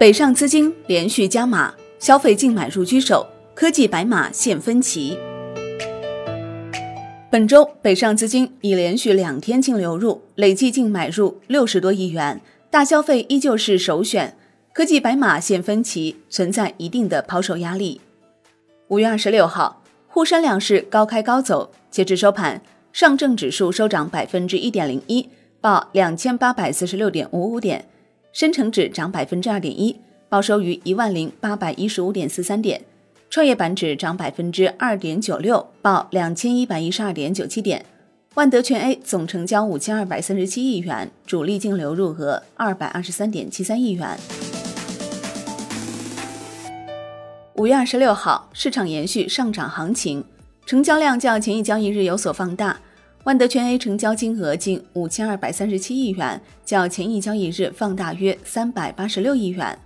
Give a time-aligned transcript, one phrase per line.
[0.00, 5.18] 北上资金连续加码，消费净买入居首，科技白马现分歧。
[7.30, 12.40] 本周北上资金已连续两天净流入，累计净买入六十多亿元，
[12.70, 14.34] 大消费依旧是首选。
[14.72, 18.00] 科技白马现分歧，存在一定的抛售压力。
[18.88, 22.62] 五月二十六号，沪深两市高开高走，截至收盘，
[22.94, 25.28] 上证指数收涨百分之一点零一，
[25.60, 27.82] 报两千八百四十六点五五点；
[28.32, 29.98] 深成指涨百分之二点一，
[30.28, 32.80] 报收于一万零八百一十五点四三点；
[33.28, 37.84] 创业板指涨百分之二点九六，报两千一百一十二点九七点。
[38.34, 44.16] 万德全 A 总成交五千二百三十七亿元，主力净流入额二百二十三点七三亿元。
[47.56, 50.24] 五月二十六号，市场延续上涨行情，
[50.64, 52.78] 成交量较前一交易日有所放大。
[53.24, 59.78] 万德全 A 成交金额近五千二百三十七亿元，较前一交易日放大约三百八十六亿元。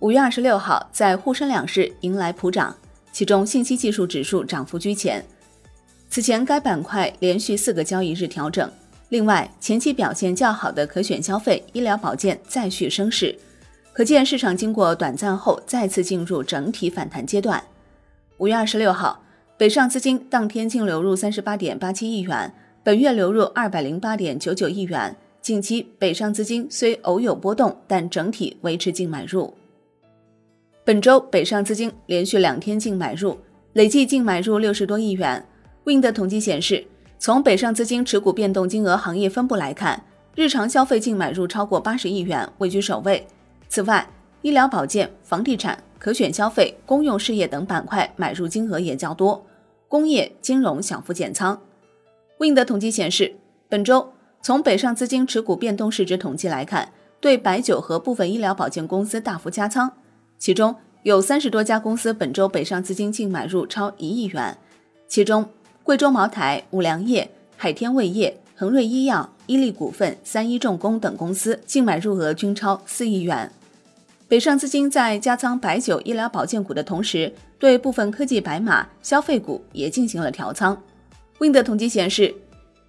[0.00, 2.76] 五月二十六号，在沪深两市迎来普涨，
[3.10, 5.24] 其中信息技术指数涨幅居前。
[6.10, 8.70] 此前该板块连续四个交易日调整，
[9.08, 13.34] 另外前期表现较好的可选消费、医疗保健再续升势。
[13.94, 17.62] 可见市场经过短暂后再次进入整体反弹阶段。
[18.36, 19.22] 五月二十六号，
[19.62, 25.16] 北上资金当天净流入三十八点八七亿元，本月流入二百零八点九九亿元。
[25.40, 29.54] 近期北上资金虽偶有波动，但整体维持净买入。
[30.82, 33.38] 本周北上资金连续两天净买入，
[33.74, 35.46] 累计净买入六十多亿元。
[35.84, 36.84] Wind 统计显示，
[37.20, 40.02] 从北上资金持股变动金额行业分布来看，
[40.34, 43.24] 日常消费净买入超过八十亿元，位居首位。
[43.68, 44.04] 此外，
[44.40, 49.40] 医疗保健、房地产、可选消费、公用事业等板块买入金额也较多，
[49.92, 51.60] 工业、金融小幅减仓。
[52.38, 53.34] Wind 统计显示，
[53.68, 56.90] 本周从北上资金持股变动市值统计来看，
[57.20, 59.92] 对白酒和部分医疗保健公司大幅加仓，
[60.38, 64.56] 其中有三十多家公司本周北上资金净买入超一亿元，
[65.06, 65.44] 其中
[65.82, 73.52] 贵州茅台、五粮液、海天味业、恒瑞医药、伊利股份、三一重工等公司净买入额均超四亿元。
[74.32, 80.74] 北上资金在加仓白酒、医疗保健股的同时，对部分科技白马、消费股也进行了调仓。
[81.38, 82.34] Wind 统计显示，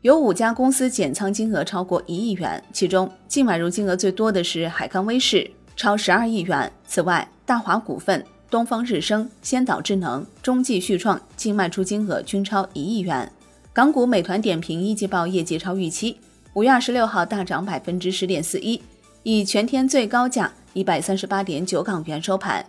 [0.00, 6.72] 有五家公司减仓金额超过一亿元，其中净买入金额最多的是海康威视，超十二亿元。
[6.88, 13.30] 此外，大华股份、东方日升、先导智能、中继旭创净卖出金额均超一亿元。
[13.72, 16.16] 港股美团点评一季报业绩超预期，
[16.54, 18.82] 五月二十六号大涨百分之十点四一，
[19.22, 20.52] 以全天最高价。
[20.78, 22.64] 一百三十八点九港元收盘，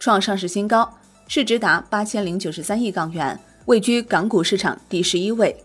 [0.00, 0.92] 创上市新高，
[1.28, 5.56] 市值达八千零九十三亿港元，位居港股市场第十一位。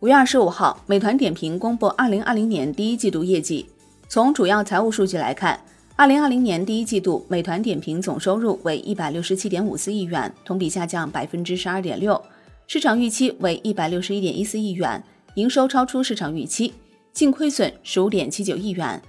[0.00, 3.66] 五月二十五号，美团点评公布二零二零年第一季度业绩。
[4.10, 5.58] 从主要财务数据来看，
[5.96, 12.22] 二零二零年第一季度，美团点评总收入为一百六十七点五四亿元，同比下降百分之十二点六，
[12.66, 15.02] 市场预期为一百六十一点一四亿元，
[15.36, 16.74] 营收超出市场预期，
[17.14, 19.02] 净亏损十五点七九亿元。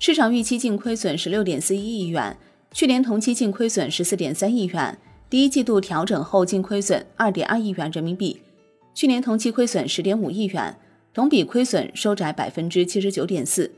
[0.00, 2.36] 市场预期净亏损十六点四一亿元，
[2.72, 4.96] 去年同期净亏损十四点三亿元，
[5.28, 8.40] 第一季度调整后净亏损二点二亿元人民币，
[8.94, 10.76] 去年同期亏损十点五亿元，
[11.12, 13.72] 同比亏损收窄百分之七十九点四。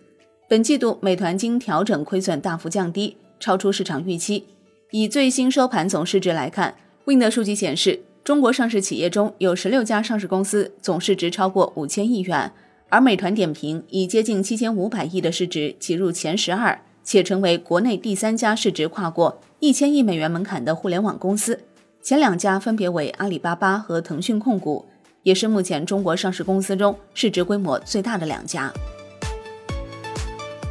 [0.47, 4.44] 本季度美团经调整亏损大幅降低，超出市场预期。
[4.91, 6.75] 以最新收盘总市值来看
[7.06, 12.52] ，Wind 数据显示，中国上市企业中有十六家上市公司总市值超过五千亿元。
[12.91, 21.61] 而美团点评以接近七千五百亿的市值挤入前十二，且成为国内第三家市值跨过一千亿美元门槛的互联网公司。
[22.03, 24.84] 前两家分别为阿里巴巴和腾讯控股，
[25.23, 28.73] 也是目前中国上市公司中市值规模最大的两家。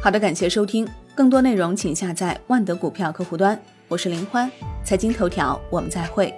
[0.02, 3.58] 好的，感谢收听，更多内容请下载万德股票客户端。
[3.88, 4.50] 我是林欢，
[4.84, 6.34] 财经头条，我们再会。